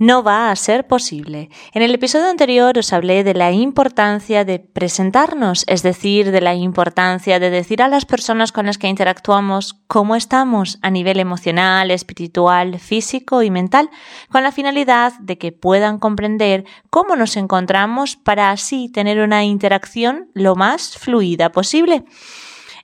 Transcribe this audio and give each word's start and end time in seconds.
No 0.00 0.22
va 0.22 0.50
a 0.50 0.56
ser 0.56 0.86
posible. 0.86 1.50
En 1.74 1.82
el 1.82 1.94
episodio 1.94 2.30
anterior 2.30 2.76
os 2.78 2.92
hablé 2.94 3.22
de 3.22 3.34
la 3.34 3.52
importancia 3.52 4.46
de 4.46 4.58
presentarnos, 4.58 5.64
es 5.66 5.82
decir, 5.82 6.30
de 6.30 6.40
la 6.40 6.54
importancia 6.54 7.38
de 7.38 7.50
decir 7.50 7.82
a 7.82 7.88
las 7.88 8.06
personas 8.06 8.50
con 8.50 8.64
las 8.64 8.78
que 8.78 8.88
interactuamos 8.88 9.74
cómo 9.88 10.16
estamos 10.16 10.78
a 10.80 10.90
nivel 10.90 11.20
emocional, 11.20 11.90
espiritual, 11.90 12.78
físico 12.78 13.42
y 13.42 13.50
mental, 13.50 13.90
con 14.30 14.42
la 14.42 14.52
finalidad 14.52 15.12
de 15.20 15.36
que 15.36 15.52
puedan 15.52 15.98
comprender 15.98 16.64
cómo 16.88 17.14
nos 17.14 17.36
encontramos 17.36 18.16
para 18.16 18.50
así 18.50 18.88
tener 18.88 19.20
una 19.20 19.44
interacción 19.44 20.30
lo 20.32 20.56
más 20.56 20.96
fluida 20.96 21.52
posible. 21.52 22.04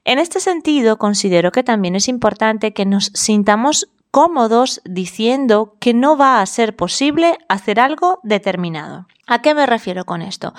En 0.04 0.18
este 0.18 0.38
sentido, 0.38 0.98
considero 0.98 1.51
que 1.51 1.64
también 1.64 1.96
es 1.96 2.09
importante 2.09 2.74
que 2.74 2.84
nos 2.84 3.10
sintamos 3.14 3.88
cómodos 4.16 4.80
diciendo 4.86 5.76
que 5.78 5.92
no 5.92 6.16
va 6.16 6.40
a 6.40 6.46
ser 6.46 6.74
posible 6.74 7.36
hacer 7.50 7.78
algo 7.78 8.18
determinado. 8.22 9.06
¿A 9.28 9.42
qué 9.42 9.54
me 9.54 9.66
refiero 9.66 10.04
con 10.04 10.22
esto? 10.22 10.54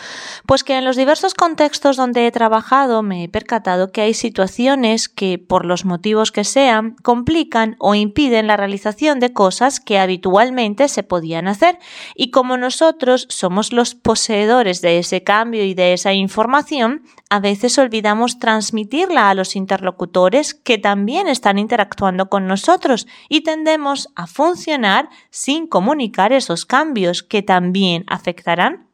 Pues 0.46 0.66
que 0.66 0.78
en 0.78 0.84
los 0.84 0.98
diversos 0.98 1.34
contextos 1.34 1.96
donde 1.96 2.28
he 2.28 2.32
trabajado 2.34 3.02
me 3.02 3.24
he 3.24 3.30
percatado 3.30 3.94
que 3.94 4.02
hay 4.02 4.14
situaciones 4.14 5.08
que, 5.08 5.40
por 5.40 5.66
los 5.66 5.86
motivos 5.86 6.34
que 6.34 6.44
sean, 6.44 6.98
complican 7.02 7.78
o 7.80 7.96
impiden 7.96 8.48
la 8.48 8.58
realización 8.58 9.22
de 9.22 9.32
cosas 9.32 9.80
que 9.80 10.00
habitualmente 10.00 10.90
se 10.90 11.04
podían 11.04 11.48
hacer. 11.48 11.80
Y 12.14 12.30
como 12.30 12.58
nosotros 12.58 13.26
somos 13.30 13.72
los 13.72 13.96
poseedores 13.96 14.82
de 14.82 14.98
ese 14.98 15.24
cambio 15.24 15.64
y 15.64 15.74
de 15.74 15.94
esa 15.94 16.12
información, 16.12 17.04
a 17.30 17.40
veces 17.40 17.78
olvidamos 17.78 18.38
transmitirla 18.38 19.30
a 19.30 19.34
los 19.34 19.56
interlocutores 19.56 20.54
que 20.54 20.78
también 20.78 21.30
están 21.30 21.58
interactuando 21.58 22.28
con 22.28 22.48
nosotros 22.48 23.08
y 23.30 23.42
tendemos 23.42 24.10
a 24.16 24.28
funcionar 24.28 25.10
sin 25.30 25.68
comunicar 25.68 26.34
esos 26.34 26.66
cambios 26.66 27.24
que 27.24 27.42
también 27.42 28.04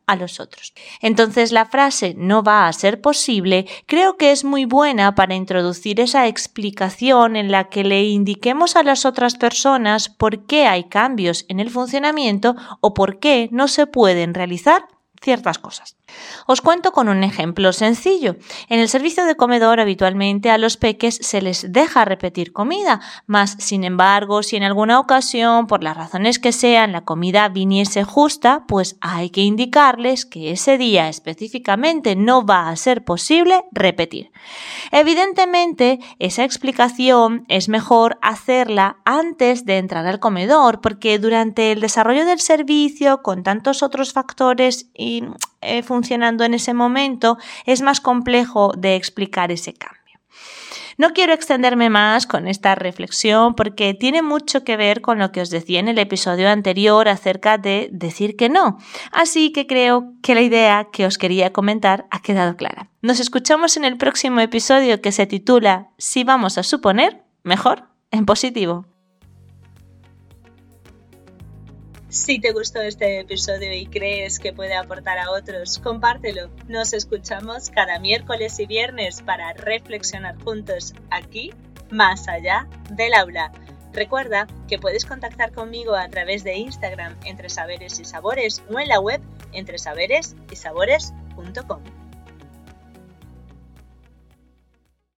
a 0.06 0.16
los 0.16 0.39
otros. 0.39 0.73
Entonces 1.02 1.52
la 1.52 1.66
frase 1.66 2.14
no 2.17 2.44
va 2.44 2.67
a 2.67 2.73
ser 2.73 3.02
posible 3.02 3.66
creo 3.86 4.17
que 4.17 4.31
es 4.31 4.44
muy 4.44 4.66
buena 4.66 5.16
para 5.16 5.36
introducir 5.36 6.00
esa 6.00 6.28
explicación 6.28 7.36
en 7.36 7.52
la 7.52 7.70
que 7.70 7.83
le 7.83 8.03
indiquemos 8.03 8.75
a 8.75 8.83
las 8.83 9.05
otras 9.05 9.36
personas 9.36 10.09
por 10.09 10.45
qué 10.45 10.67
hay 10.67 10.86
cambios 10.86 11.45
en 11.47 11.59
el 11.59 11.70
funcionamiento 11.70 12.55
o 12.81 12.94
por 12.94 13.20
qué 13.20 13.50
no 13.52 13.67
se 13.67 13.88
pueden 13.88 14.33
realizar 14.33 14.86
ciertas 15.24 15.58
cosas. 15.58 15.96
Os 16.46 16.62
cuento 16.62 16.92
con 16.92 17.08
un 17.08 17.24
ejemplo 17.24 17.72
sencillo. 17.74 18.36
En 18.68 18.80
el 18.80 18.90
servicio 18.90 19.26
de 19.26 19.36
comedor 19.36 19.80
habitualmente 19.80 20.52
a 20.52 20.58
los 20.58 20.78
peques 20.78 21.16
se 21.22 21.42
les 21.42 21.72
deja 21.72 22.06
repetir 22.06 22.52
comida, 22.52 23.00
mas 23.26 23.56
sin 23.60 23.84
embargo, 23.84 24.44
si 24.44 24.58
en 24.58 24.64
alguna 24.64 25.00
ocasión, 25.00 25.66
por 25.68 25.84
las 25.84 25.98
razones 25.98 26.40
que 26.40 26.52
sean, 26.52 26.92
la 26.92 27.06
comida 27.06 27.48
viniese 27.50 28.04
justa, 28.04 28.66
pues 28.68 28.98
hay 29.02 29.30
que 29.30 29.42
indicarles 29.42 30.26
que 30.26 30.52
ese 30.52 30.78
día 30.78 31.08
específicamente 31.08 32.16
no 32.16 32.46
va 32.46 32.70
a 32.70 32.76
ser 32.76 33.04
posible 33.04 33.64
repetir. 33.72 34.32
Evidentemente, 34.92 36.00
esa 36.20 36.44
explicación 36.44 37.46
es 37.48 37.70
mejor 37.70 38.20
hacerla 38.22 38.98
antes 39.06 39.66
de 39.66 39.78
entrar 39.78 40.06
al 40.06 40.20
comedor, 40.20 40.82
porque 40.82 41.17
durante 41.17 41.72
el 41.72 41.80
desarrollo 41.80 42.26
del 42.26 42.39
servicio, 42.39 43.22
con 43.22 43.44
tantos 43.44 43.82
otros 43.83 44.12
factores 44.12 44.89
y 44.94 45.13
eh, 45.62 45.84
funcionando 45.84 46.44
en 46.44 46.54
ese 46.54 46.74
momento, 46.74 47.38
es 47.66 47.82
más 47.82 48.02
complejo 48.02 48.72
de 48.78 48.96
explicar 48.96 49.52
ese 49.52 49.74
cambio. 49.74 50.04
No 50.98 51.12
quiero 51.12 51.34
extenderme 51.34 51.90
más 51.90 52.28
con 52.28 52.48
esta 52.48 52.76
reflexión 52.76 53.56
porque 53.56 53.94
tiene 53.94 54.22
mucho 54.22 54.64
que 54.64 54.78
ver 54.78 55.02
con 55.02 55.18
lo 55.18 55.32
que 55.32 55.42
os 55.42 55.50
decía 55.50 55.80
en 55.80 55.88
el 55.88 55.98
episodio 55.98 56.50
anterior 56.50 57.08
acerca 57.08 57.58
de 57.58 57.90
decir 57.92 58.36
que 58.36 58.50
no. 58.50 58.78
Así 59.12 59.52
que 59.52 59.66
creo 59.66 60.14
que 60.22 60.36
la 60.36 60.42
idea 60.42 60.88
que 60.92 61.06
os 61.06 61.18
quería 61.18 61.52
comentar 61.52 62.06
ha 62.12 62.22
quedado 62.22 62.56
clara. 62.56 62.92
Nos 63.02 63.20
escuchamos 63.20 63.76
en 63.78 63.86
el 63.86 63.98
próximo 63.98 64.40
episodio 64.40 65.02
que 65.02 65.12
se 65.12 65.26
titula 65.26 65.90
Si 65.98 66.24
vamos 66.24 66.58
a 66.58 66.64
suponer, 66.64 67.24
mejor 67.44 67.86
en 68.12 68.26
positivo. 68.26 68.92
Si 72.14 72.40
te 72.40 72.52
gustó 72.52 72.80
este 72.80 73.22
episodio 73.22 73.74
y 73.74 73.88
crees 73.88 74.38
que 74.38 74.54
puede 74.54 74.76
aportar 74.76 75.18
a 75.18 75.32
otros, 75.32 75.80
compártelo. 75.80 76.52
Nos 76.68 76.94
escuchamos 76.94 77.72
cada 77.72 77.98
miércoles 77.98 78.60
y 78.60 78.68
viernes 78.68 79.24
para 79.24 79.52
reflexionar 79.54 80.38
juntos 80.44 80.94
aquí, 81.10 81.52
más 81.90 82.28
allá 82.28 82.68
del 82.92 83.16
aula. 83.16 83.52
Recuerda 83.94 84.46
que 84.68 84.78
puedes 84.78 85.06
contactar 85.06 85.54
conmigo 85.54 85.96
a 85.96 86.08
través 86.08 86.44
de 86.44 86.56
Instagram 86.56 87.18
entre 87.26 87.50
saberes 87.50 88.00
y 88.00 88.06
sabores 88.06 88.62
o 88.72 88.80
en 88.80 88.90
la 88.90 89.00
web 89.00 89.20
entre 89.52 89.80
saberes 89.80 90.36
y 90.52 90.56
sabores.com. 90.56 92.02